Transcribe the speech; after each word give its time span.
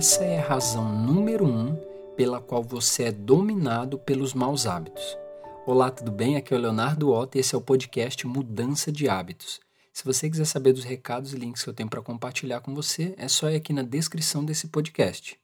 essa 0.00 0.24
é 0.24 0.38
a 0.38 0.48
razão 0.48 0.90
número 0.90 1.44
um 1.44 1.76
pela 2.16 2.40
qual 2.40 2.62
você 2.62 3.02
é 3.02 3.12
dominado 3.12 3.98
pelos 3.98 4.32
maus 4.32 4.66
hábitos. 4.66 5.18
Olá, 5.66 5.90
tudo 5.90 6.10
bem? 6.10 6.36
Aqui 6.36 6.54
é 6.54 6.56
o 6.56 6.60
Leonardo 6.60 7.12
Otto 7.12 7.36
e 7.36 7.40
esse 7.40 7.54
é 7.54 7.58
o 7.58 7.60
podcast 7.60 8.26
Mudança 8.26 8.90
de 8.90 9.10
Hábitos. 9.10 9.60
Se 9.92 10.02
você 10.02 10.30
quiser 10.30 10.46
saber 10.46 10.72
dos 10.72 10.84
recados 10.84 11.34
e 11.34 11.36
links 11.36 11.62
que 11.62 11.68
eu 11.68 11.74
tenho 11.74 11.90
para 11.90 12.00
compartilhar 12.00 12.62
com 12.62 12.74
você, 12.74 13.14
é 13.18 13.28
só 13.28 13.50
ir 13.50 13.56
aqui 13.56 13.74
na 13.74 13.82
descrição 13.82 14.42
desse 14.42 14.68
podcast. 14.68 15.38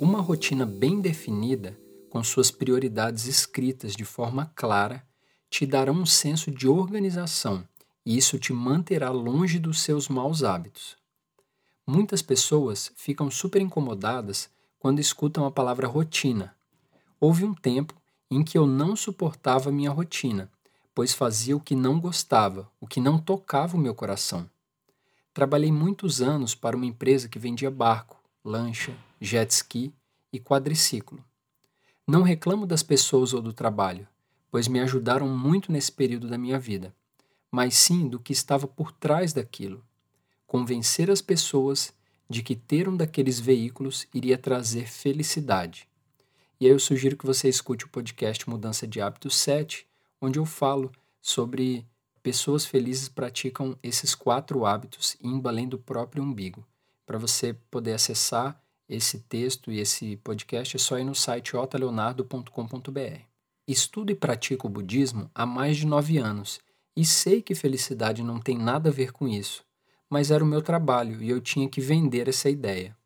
Uma 0.00 0.20
rotina 0.20 0.66
bem 0.66 1.00
definida, 1.00 1.78
com 2.10 2.20
suas 2.24 2.50
prioridades 2.50 3.26
escritas 3.26 3.94
de 3.94 4.04
forma 4.04 4.50
clara, 4.56 5.08
te 5.50 5.66
dará 5.66 5.90
um 5.90 6.06
senso 6.06 6.50
de 6.50 6.68
organização 6.68 7.66
e 8.06 8.16
isso 8.16 8.38
te 8.38 8.52
manterá 8.52 9.10
longe 9.10 9.58
dos 9.58 9.82
seus 9.82 10.08
maus 10.08 10.44
hábitos. 10.44 10.96
Muitas 11.84 12.22
pessoas 12.22 12.92
ficam 12.96 13.30
super 13.30 13.60
incomodadas 13.60 14.48
quando 14.78 15.00
escutam 15.00 15.44
a 15.44 15.50
palavra 15.50 15.88
rotina. 15.88 16.54
Houve 17.18 17.44
um 17.44 17.52
tempo 17.52 17.94
em 18.30 18.44
que 18.44 18.56
eu 18.56 18.64
não 18.64 18.94
suportava 18.94 19.72
minha 19.72 19.90
rotina, 19.90 20.48
pois 20.94 21.12
fazia 21.12 21.56
o 21.56 21.60
que 21.60 21.74
não 21.74 21.98
gostava, 21.98 22.70
o 22.80 22.86
que 22.86 23.00
não 23.00 23.18
tocava 23.18 23.76
o 23.76 23.80
meu 23.80 23.94
coração. 23.94 24.48
Trabalhei 25.34 25.72
muitos 25.72 26.22
anos 26.22 26.54
para 26.54 26.76
uma 26.76 26.86
empresa 26.86 27.28
que 27.28 27.38
vendia 27.38 27.70
barco, 27.70 28.16
lancha, 28.44 28.96
jet 29.20 29.50
ski 29.52 29.92
e 30.32 30.38
quadriciclo. 30.38 31.22
Não 32.06 32.22
reclamo 32.22 32.66
das 32.66 32.82
pessoas 32.82 33.34
ou 33.34 33.42
do 33.42 33.52
trabalho, 33.52 34.06
pois 34.50 34.68
me 34.68 34.80
ajudaram 34.80 35.28
muito 35.28 35.70
nesse 35.70 35.92
período 35.92 36.28
da 36.28 36.36
minha 36.36 36.58
vida, 36.58 36.94
mas 37.50 37.74
sim 37.74 38.08
do 38.08 38.18
que 38.18 38.32
estava 38.32 38.66
por 38.66 38.92
trás 38.92 39.32
daquilo. 39.32 39.84
Convencer 40.46 41.10
as 41.10 41.22
pessoas 41.22 41.92
de 42.28 42.42
que 42.42 42.54
ter 42.54 42.88
um 42.88 42.96
daqueles 42.96 43.40
veículos 43.40 44.06
iria 44.12 44.38
trazer 44.38 44.88
felicidade. 44.88 45.88
E 46.60 46.66
aí 46.66 46.72
eu 46.72 46.78
sugiro 46.78 47.16
que 47.16 47.26
você 47.26 47.48
escute 47.48 47.86
o 47.86 47.88
podcast 47.88 48.48
Mudança 48.48 48.86
de 48.86 49.00
Hábitos 49.00 49.36
7, 49.36 49.86
onde 50.20 50.38
eu 50.38 50.44
falo 50.44 50.92
sobre 51.20 51.86
pessoas 52.22 52.66
felizes 52.66 53.08
praticam 53.08 53.76
esses 53.82 54.14
quatro 54.14 54.66
hábitos 54.66 55.16
indo 55.22 55.48
além 55.48 55.68
do 55.68 55.78
próprio 55.78 56.22
umbigo. 56.22 56.66
Para 57.06 57.18
você 57.18 57.54
poder 57.70 57.94
acessar 57.94 58.60
esse 58.88 59.20
texto 59.20 59.72
e 59.72 59.80
esse 59.80 60.16
podcast 60.18 60.76
é 60.76 60.78
só 60.78 60.98
ir 60.98 61.04
no 61.04 61.14
site 61.14 61.56
otaleonardo.com.br. 61.56 63.29
Estudo 63.72 64.10
e 64.10 64.16
pratico 64.16 64.66
o 64.66 64.68
budismo 64.68 65.30
há 65.32 65.46
mais 65.46 65.76
de 65.76 65.86
nove 65.86 66.18
anos 66.18 66.58
e 66.96 67.04
sei 67.04 67.40
que 67.40 67.54
felicidade 67.54 68.20
não 68.20 68.40
tem 68.40 68.58
nada 68.58 68.90
a 68.90 68.92
ver 68.92 69.12
com 69.12 69.28
isso, 69.28 69.64
mas 70.08 70.32
era 70.32 70.42
o 70.42 70.46
meu 70.46 70.60
trabalho 70.60 71.22
e 71.22 71.30
eu 71.30 71.40
tinha 71.40 71.68
que 71.68 71.80
vender 71.80 72.28
essa 72.28 72.50
ideia. 72.50 72.96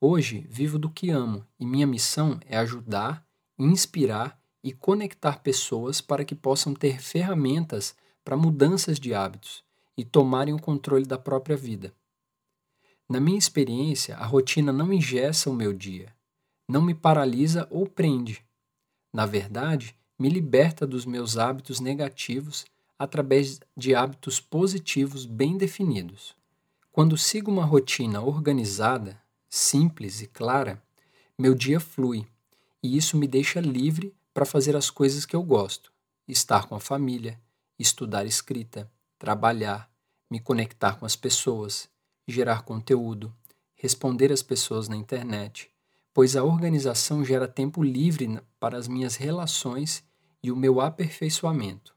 Hoje 0.00 0.48
vivo 0.50 0.80
do 0.80 0.90
que 0.90 1.10
amo 1.10 1.46
e 1.60 1.64
minha 1.64 1.86
missão 1.86 2.40
é 2.44 2.56
ajudar, 2.56 3.24
inspirar 3.56 4.36
e 4.64 4.72
conectar 4.72 5.38
pessoas 5.44 6.00
para 6.00 6.24
que 6.24 6.34
possam 6.34 6.74
ter 6.74 7.00
ferramentas 7.00 7.94
para 8.24 8.36
mudanças 8.36 8.98
de 8.98 9.14
hábitos 9.14 9.62
e 9.96 10.04
tomarem 10.04 10.54
o 10.54 10.60
controle 10.60 11.06
da 11.06 11.18
própria 11.18 11.56
vida. 11.56 11.94
Na 13.08 13.20
minha 13.20 13.38
experiência, 13.38 14.16
a 14.16 14.26
rotina 14.26 14.72
não 14.72 14.92
ingessa 14.92 15.48
o 15.48 15.54
meu 15.54 15.72
dia, 15.72 16.12
não 16.68 16.82
me 16.82 16.94
paralisa 16.96 17.68
ou 17.70 17.86
prende 17.86 18.44
na 19.14 19.26
verdade, 19.26 19.96
me 20.18 20.28
liberta 20.28 20.84
dos 20.84 21.06
meus 21.06 21.38
hábitos 21.38 21.78
negativos 21.78 22.66
através 22.98 23.60
de 23.76 23.94
hábitos 23.94 24.40
positivos 24.40 25.24
bem 25.24 25.56
definidos. 25.56 26.34
Quando 26.90 27.16
sigo 27.16 27.48
uma 27.48 27.64
rotina 27.64 28.20
organizada, 28.20 29.22
simples 29.48 30.20
e 30.20 30.26
clara, 30.26 30.82
meu 31.38 31.54
dia 31.54 31.78
flui 31.78 32.26
e 32.82 32.96
isso 32.96 33.16
me 33.16 33.28
deixa 33.28 33.60
livre 33.60 34.12
para 34.32 34.44
fazer 34.44 34.74
as 34.74 34.90
coisas 34.90 35.24
que 35.24 35.36
eu 35.36 35.44
gosto: 35.44 35.92
estar 36.26 36.66
com 36.66 36.74
a 36.74 36.80
família, 36.80 37.40
estudar 37.78 38.26
escrita, 38.26 38.90
trabalhar, 39.16 39.88
me 40.28 40.40
conectar 40.40 40.96
com 40.96 41.06
as 41.06 41.14
pessoas, 41.14 41.88
gerar 42.26 42.62
conteúdo, 42.62 43.32
responder 43.76 44.32
às 44.32 44.42
pessoas 44.42 44.88
na 44.88 44.96
internet, 44.96 45.70
pois 46.14 46.36
a 46.36 46.44
organização 46.44 47.24
gera 47.24 47.48
tempo 47.48 47.82
livre 47.82 48.40
para 48.60 48.78
as 48.78 48.86
minhas 48.86 49.16
relações 49.16 50.04
e 50.40 50.52
o 50.52 50.56
meu 50.56 50.80
aperfeiçoamento. 50.80 51.92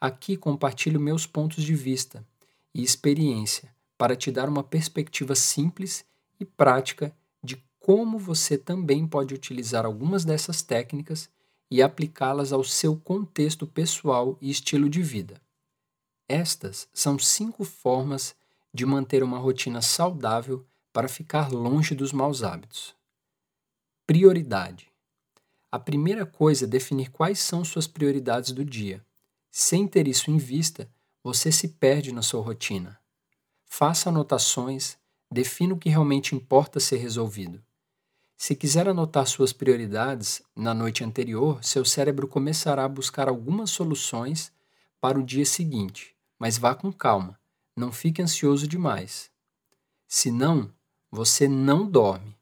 Aqui 0.00 0.36
compartilho 0.36 1.00
meus 1.00 1.26
pontos 1.26 1.64
de 1.64 1.74
vista 1.74 2.24
e 2.72 2.82
experiência 2.82 3.74
para 3.98 4.14
te 4.14 4.30
dar 4.30 4.48
uma 4.48 4.62
perspectiva 4.62 5.34
simples 5.34 6.04
e 6.38 6.44
prática 6.44 7.14
de 7.42 7.62
como 7.80 8.18
você 8.18 8.56
também 8.56 9.06
pode 9.06 9.34
utilizar 9.34 9.84
algumas 9.84 10.24
dessas 10.24 10.62
técnicas 10.62 11.28
e 11.68 11.82
aplicá-las 11.82 12.52
ao 12.52 12.62
seu 12.62 12.96
contexto 12.96 13.66
pessoal 13.66 14.38
e 14.40 14.48
estilo 14.48 14.88
de 14.88 15.02
vida. 15.02 15.40
Estas 16.28 16.88
são 16.94 17.18
cinco 17.18 17.64
formas 17.64 18.36
de 18.72 18.86
manter 18.86 19.24
uma 19.24 19.38
rotina 19.38 19.82
saudável 19.82 20.64
para 20.92 21.08
ficar 21.08 21.50
longe 21.50 21.94
dos 21.94 22.12
maus 22.12 22.44
hábitos. 22.44 22.99
Prioridade. 24.10 24.90
A 25.70 25.78
primeira 25.78 26.26
coisa 26.26 26.64
é 26.64 26.66
definir 26.66 27.12
quais 27.12 27.38
são 27.38 27.64
suas 27.64 27.86
prioridades 27.86 28.50
do 28.50 28.64
dia. 28.64 29.06
Sem 29.52 29.86
ter 29.86 30.08
isso 30.08 30.32
em 30.32 30.36
vista, 30.36 30.90
você 31.22 31.52
se 31.52 31.68
perde 31.68 32.10
na 32.10 32.20
sua 32.20 32.42
rotina. 32.42 32.98
Faça 33.66 34.08
anotações, 34.08 34.98
defina 35.30 35.74
o 35.74 35.78
que 35.78 35.88
realmente 35.88 36.34
importa 36.34 36.80
ser 36.80 36.96
resolvido. 36.96 37.62
Se 38.36 38.56
quiser 38.56 38.88
anotar 38.88 39.28
suas 39.28 39.52
prioridades 39.52 40.42
na 40.56 40.74
noite 40.74 41.04
anterior, 41.04 41.62
seu 41.62 41.84
cérebro 41.84 42.26
começará 42.26 42.86
a 42.86 42.88
buscar 42.88 43.28
algumas 43.28 43.70
soluções 43.70 44.50
para 45.00 45.20
o 45.20 45.24
dia 45.24 45.46
seguinte, 45.46 46.16
mas 46.36 46.58
vá 46.58 46.74
com 46.74 46.92
calma, 46.92 47.38
não 47.76 47.92
fique 47.92 48.20
ansioso 48.20 48.66
demais. 48.66 49.30
Senão, 50.08 50.68
você 51.12 51.46
não 51.46 51.88
dorme 51.88 52.39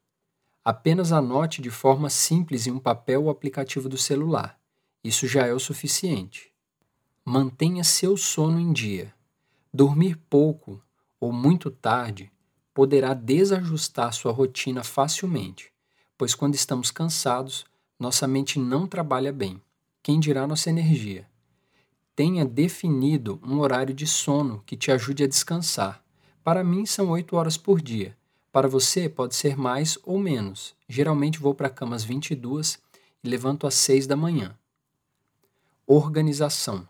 Apenas 0.68 1.12
anote 1.12 1.62
de 1.62 1.70
forma 1.70 2.10
simples 2.10 2.66
em 2.66 2.70
um 2.70 2.78
papel 2.78 3.24
o 3.24 3.30
aplicativo 3.30 3.88
do 3.88 3.96
celular. 3.96 4.60
Isso 5.02 5.26
já 5.26 5.46
é 5.46 5.54
o 5.54 5.58
suficiente. 5.58 6.52
Mantenha 7.24 7.82
seu 7.82 8.18
sono 8.18 8.60
em 8.60 8.70
dia. 8.70 9.14
Dormir 9.72 10.18
pouco 10.28 10.78
ou 11.18 11.32
muito 11.32 11.70
tarde 11.70 12.30
poderá 12.74 13.14
desajustar 13.14 14.12
sua 14.12 14.30
rotina 14.30 14.84
facilmente, 14.84 15.72
pois 16.18 16.34
quando 16.34 16.54
estamos 16.54 16.90
cansados, 16.90 17.64
nossa 17.98 18.28
mente 18.28 18.58
não 18.58 18.86
trabalha 18.86 19.32
bem. 19.32 19.62
Quem 20.02 20.20
dirá 20.20 20.46
nossa 20.46 20.68
energia? 20.68 21.26
Tenha 22.14 22.44
definido 22.44 23.40
um 23.42 23.60
horário 23.60 23.94
de 23.94 24.06
sono 24.06 24.62
que 24.66 24.76
te 24.76 24.92
ajude 24.92 25.24
a 25.24 25.26
descansar. 25.26 26.04
Para 26.44 26.62
mim, 26.62 26.84
são 26.84 27.08
8 27.08 27.34
horas 27.36 27.56
por 27.56 27.80
dia 27.80 28.17
para 28.50 28.68
você, 28.68 29.08
pode 29.08 29.34
ser 29.34 29.56
mais 29.56 29.98
ou 30.04 30.18
menos. 30.18 30.74
Geralmente 30.88 31.38
vou 31.38 31.54
para 31.54 31.66
a 31.66 31.70
cama 31.70 31.94
às 31.94 32.04
22 32.04 32.78
e 33.22 33.28
levanto 33.28 33.66
às 33.66 33.74
6 33.74 34.06
da 34.06 34.16
manhã. 34.16 34.56
Organização. 35.86 36.88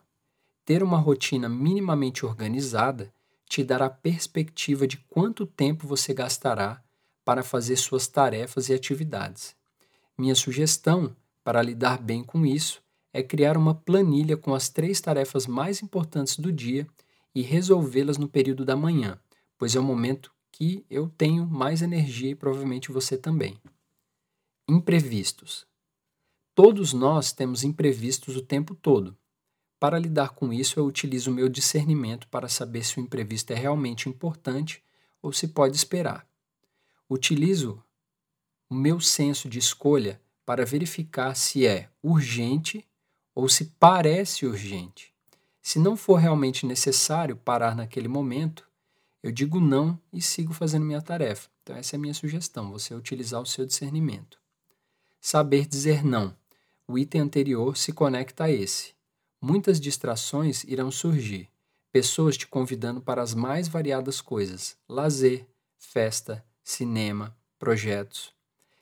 Ter 0.65 0.83
uma 0.83 0.99
rotina 0.99 1.49
minimamente 1.49 2.25
organizada 2.25 3.13
te 3.49 3.65
dará 3.65 3.89
perspectiva 3.89 4.87
de 4.87 4.99
quanto 5.09 5.47
tempo 5.47 5.87
você 5.87 6.13
gastará 6.13 6.83
para 7.25 7.43
fazer 7.43 7.77
suas 7.77 8.07
tarefas 8.07 8.69
e 8.69 8.75
atividades. 8.75 9.57
Minha 10.17 10.35
sugestão 10.35 11.15
para 11.43 11.63
lidar 11.63 11.99
bem 11.99 12.23
com 12.23 12.45
isso 12.45 12.83
é 13.13 13.23
criar 13.23 13.57
uma 13.57 13.75
planilha 13.75 14.37
com 14.37 14.55
as 14.55 14.69
três 14.69 15.01
tarefas 15.01 15.47
mais 15.47 15.83
importantes 15.83 16.39
do 16.39 16.53
dia 16.53 16.87
e 17.35 17.43
resolvê-las 17.43 18.19
no 18.19 18.29
período 18.29 18.65
da 18.65 18.77
manhã, 18.77 19.19
pois 19.57 19.75
é 19.75 19.81
o 19.81 19.83
momento 19.83 20.31
que 20.59 20.85
eu 20.91 21.09
tenho 21.09 21.47
mais 21.47 21.83
energia 21.83 22.33
e 22.33 22.35
provavelmente 22.35 22.91
você 22.91 23.17
também. 23.17 23.61
Imprevistos. 24.69 25.65
Todos 26.53 26.93
nós 26.93 27.31
temos 27.31 27.63
imprevistos 27.63 28.35
o 28.35 28.43
tempo 28.43 28.75
todo. 28.75 29.17
Para 29.79 30.01
lidar 30.01 30.31
com 30.31 30.53
isso, 30.53 30.81
eu 30.81 30.85
utilizo 30.85 31.31
o 31.31 31.35
meu 31.35 31.49
discernimento 31.49 32.27
para 32.27 32.49
saber 32.49 32.85
se 32.85 32.99
o 32.99 33.01
imprevisto 33.01 33.53
é 33.53 33.55
realmente 33.55 34.09
importante 34.09 34.83
ou 35.23 35.33
se 35.33 35.47
pode 35.47 35.77
esperar. 35.77 36.29
Utilizo 37.09 37.81
o 38.69 38.75
meu 38.75 38.99
senso 38.99 39.49
de 39.49 39.61
escolha 39.61 40.21
para 40.45 40.67
verificar 40.67 41.37
se 41.37 41.69
é 41.69 41.89
urgente 42.03 42.85
ou 43.33 43.49
se 43.49 43.67
parece 43.79 44.45
urgente. 44.45 45.15
Se 45.63 45.79
não 45.79 45.97
for 45.97 46.17
realmente 46.17 46.67
necessário 46.67 47.37
parar 47.37 47.77
naquele 47.77 48.09
momento, 48.09 48.68
eu 49.23 49.33
digo 49.33 49.61
não 49.61 50.01
e 50.13 50.23
sigo 50.23 50.53
fazendo 50.53 50.87
minha 50.87 51.03
tarefa. 51.03 51.49
Então, 51.63 51.77
essa 51.77 51.97
é 51.97 51.99
a 51.99 52.01
minha 52.01 52.15
sugestão: 52.15 52.71
você 52.71 52.95
utilizar 52.95 53.41
o 53.41 53.47
seu 53.47 53.67
discernimento. 53.67 54.39
Saber 55.21 55.67
dizer 55.67 56.05
não. 56.05 56.35
O 56.87 56.99
item 56.99 57.21
anterior 57.21 57.77
se 57.77 57.93
conecta 57.93 58.45
a 58.45 58.51
esse. 58.51 58.95
muitas 59.41 59.81
distrações 59.81 60.65
irão 60.65 60.91
surgir. 60.91 61.49
Pessoas 61.93 62.37
te 62.37 62.47
convidando 62.47 63.01
para 63.01 63.23
as 63.23 63.35
mais 63.35 63.69
variadas 63.69 64.21
coisas: 64.21 64.77
lazer, 64.89 65.47
festa, 65.77 66.45
cinema, 66.63 67.37
projetos. 67.59 68.33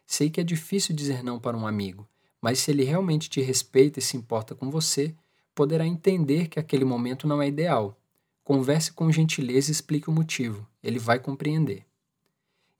Sei 0.06 0.30
que 0.30 0.40
é 0.40 0.44
difícil 0.44 0.94
dizer 0.94 1.22
não 1.24 1.40
para 1.40 1.56
um 1.56 1.66
amigo, 1.66 2.08
mas 2.40 2.60
se 2.60 2.70
ele 2.70 2.84
realmente 2.84 3.28
te 3.28 3.40
respeita 3.40 3.98
e 3.98 4.02
se 4.02 4.16
importa 4.16 4.54
com 4.54 4.70
você, 4.70 5.14
poderá 5.54 5.86
entender 5.86 6.48
que 6.48 6.60
aquele 6.60 6.84
momento 6.84 7.26
não 7.26 7.42
é 7.42 7.48
ideal. 7.48 7.98
Converse 8.46 8.92
com 8.92 9.10
gentileza 9.10 9.68
e 9.68 9.72
explique 9.72 10.08
o 10.08 10.12
motivo, 10.12 10.68
ele 10.80 11.00
vai 11.00 11.18
compreender. 11.18 11.84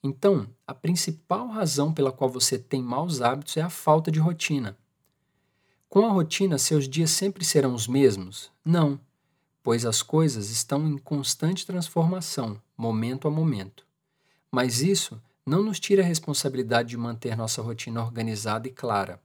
Então, 0.00 0.46
a 0.64 0.72
principal 0.72 1.48
razão 1.48 1.92
pela 1.92 2.12
qual 2.12 2.30
você 2.30 2.56
tem 2.56 2.80
maus 2.80 3.20
hábitos 3.20 3.56
é 3.56 3.62
a 3.62 3.68
falta 3.68 4.08
de 4.08 4.20
rotina. 4.20 4.78
Com 5.88 6.06
a 6.06 6.10
rotina, 6.12 6.56
seus 6.56 6.88
dias 6.88 7.10
sempre 7.10 7.44
serão 7.44 7.74
os 7.74 7.88
mesmos? 7.88 8.48
Não, 8.64 9.00
pois 9.60 9.84
as 9.84 10.02
coisas 10.02 10.50
estão 10.50 10.86
em 10.86 10.96
constante 10.96 11.66
transformação, 11.66 12.62
momento 12.78 13.26
a 13.26 13.30
momento. 13.32 13.84
Mas 14.52 14.82
isso 14.82 15.20
não 15.44 15.64
nos 15.64 15.80
tira 15.80 16.00
a 16.00 16.06
responsabilidade 16.06 16.90
de 16.90 16.96
manter 16.96 17.36
nossa 17.36 17.60
rotina 17.60 18.04
organizada 18.04 18.68
e 18.68 18.70
clara. 18.70 19.20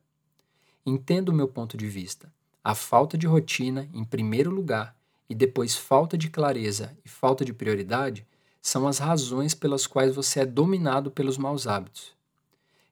Entenda 0.83 1.29
o 1.29 1.35
meu 1.35 1.47
ponto 1.47 1.77
de 1.77 1.87
vista. 1.87 2.33
A 2.63 2.73
falta 2.73 3.15
de 3.15 3.27
rotina, 3.27 3.87
em 3.93 4.03
primeiro 4.03 4.49
lugar, 4.49 4.99
e 5.31 5.33
depois 5.33 5.77
falta 5.77 6.17
de 6.17 6.29
clareza 6.29 6.93
e 7.05 7.07
falta 7.07 7.45
de 7.45 7.53
prioridade 7.53 8.27
são 8.61 8.85
as 8.85 8.97
razões 8.97 9.53
pelas 9.53 9.87
quais 9.87 10.13
você 10.13 10.41
é 10.41 10.45
dominado 10.45 11.09
pelos 11.09 11.37
maus 11.37 11.67
hábitos. 11.67 12.13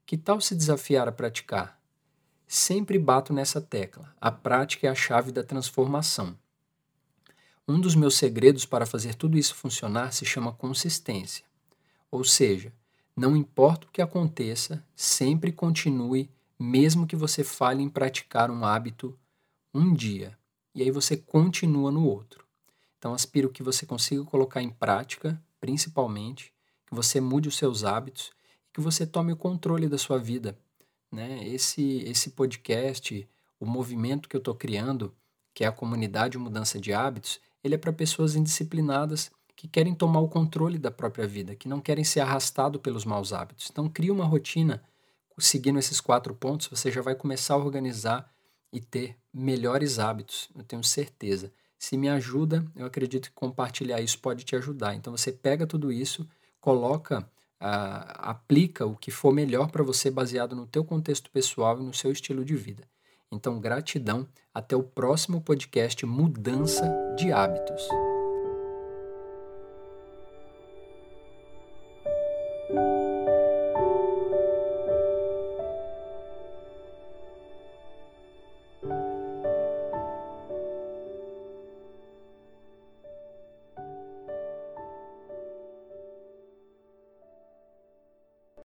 Que 0.06 0.16
tal 0.16 0.40
se 0.40 0.56
desafiar 0.56 1.06
a 1.06 1.12
praticar? 1.12 1.78
Sempre 2.48 2.98
bato 2.98 3.34
nessa 3.34 3.60
tecla. 3.60 4.16
A 4.22 4.32
prática 4.32 4.88
é 4.88 4.90
a 4.90 4.96
chave 4.96 5.34
da 5.34 5.44
transformação. 5.44 6.34
Um 7.68 7.78
dos 7.78 7.94
meus 7.94 8.16
segredos 8.16 8.66
para 8.66 8.86
fazer 8.86 9.16
tudo 9.16 9.38
isso 9.38 9.54
funcionar 9.54 10.14
se 10.14 10.26
chama 10.26 10.54
consistência. 10.54 11.44
Ou 12.10 12.24
seja, 12.24 12.72
não 13.18 13.36
importa 13.36 13.86
o 13.86 13.92
que 13.92 14.02
aconteça, 14.02 14.82
sempre 14.96 15.52
continue, 15.52 16.32
mesmo 16.58 17.06
que 17.06 17.18
você 17.18 17.44
falhe 17.44 17.84
em 17.84 17.90
praticar 17.90 18.50
um 18.50 18.64
hábito 18.64 19.20
um 19.74 19.94
dia, 19.94 20.39
e 20.74 20.82
aí 20.82 20.92
você 20.92 21.18
continua 21.18 21.92
no 21.92 22.06
outro. 22.06 22.46
Então, 22.98 23.14
aspiro 23.14 23.50
que 23.50 23.64
você 23.64 23.86
consiga 23.86 24.24
colocar 24.24 24.62
em 24.62 24.70
prática, 24.70 25.42
principalmente, 25.60 26.54
que 26.86 26.94
você 26.94 27.22
mude 27.22 27.48
os 27.48 27.58
seus 27.58 27.84
hábitos 27.84 28.32
e 28.68 28.74
que 28.74 28.82
você 28.82 29.08
tome 29.08 29.32
o 29.32 29.38
controle 29.38 29.88
da 29.88 29.98
sua 29.98 30.18
vida. 30.18 30.58
Né? 31.12 31.48
Esse, 31.48 32.04
esse 32.06 32.32
podcast, 32.32 33.28
o 33.60 33.66
movimento 33.66 34.28
que 34.28 34.36
eu 34.36 34.40
estou 34.40 34.56
criando, 34.56 35.16
que 35.54 35.64
é 35.64 35.68
a 35.68 35.72
comunidade 35.72 36.38
Mudança 36.38 36.80
de 36.80 36.94
Hábitos, 36.94 37.40
ele 37.64 37.76
é 37.76 37.78
para 37.78 37.94
pessoas 37.94 38.36
indisciplinadas 38.36 39.32
que 39.56 39.68
querem 39.68 39.94
tomar 39.94 40.20
o 40.20 40.30
controle 40.30 40.78
da 40.78 40.92
própria 40.92 41.28
vida, 41.28 41.56
que 41.56 41.68
não 41.68 41.82
querem 41.82 42.04
ser 42.04 42.22
arrastado 42.22 42.80
pelos 42.80 43.06
maus 43.06 43.34
hábitos. 43.34 43.70
Então, 43.70 43.90
crie 43.90 44.12
uma 44.12 44.26
rotina 44.26 44.82
seguindo 45.40 45.80
esses 45.80 46.02
quatro 46.02 46.34
pontos, 46.34 46.68
você 46.68 46.92
já 46.92 47.02
vai 47.02 47.16
começar 47.16 47.54
a 47.54 47.58
organizar 47.58 48.32
e 48.72 48.80
ter 48.80 49.18
melhores 49.34 50.00
hábitos, 50.00 50.50
eu 50.56 50.64
tenho 50.64 50.84
certeza. 50.84 51.52
Se 51.78 51.98
me 51.98 52.10
ajuda, 52.10 52.66
eu 52.76 52.86
acredito 52.86 53.30
que 53.30 53.36
compartilhar 53.36 54.02
isso 54.02 54.20
pode 54.20 54.44
te 54.44 54.56
ajudar. 54.56 54.96
Então 54.96 55.16
você 55.16 55.32
pega 55.32 55.66
tudo 55.66 55.92
isso, 55.92 56.28
coloca, 56.60 57.22
uh, 57.62 58.04
aplica 58.18 58.86
o 58.86 58.96
que 58.96 59.12
for 59.12 59.34
melhor 59.34 59.72
para 59.72 59.84
você 59.84 60.12
baseado 60.12 60.56
no 60.56 60.68
teu 60.68 60.84
contexto 60.84 61.32
pessoal 61.32 61.80
e 61.80 61.84
no 61.84 61.94
seu 61.94 62.12
estilo 62.12 62.44
de 62.44 62.56
vida. 62.56 62.84
Então, 63.32 63.60
gratidão. 63.60 64.28
Até 64.54 64.76
o 64.76 64.84
próximo 64.84 65.42
podcast 65.42 66.06
Mudança 66.06 66.92
de 67.16 67.32
Hábitos. 67.32 67.88